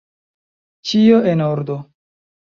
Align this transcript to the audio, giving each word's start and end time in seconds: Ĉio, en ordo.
Ĉio, 0.93 1.19
en 1.33 1.45
ordo. 1.51 1.79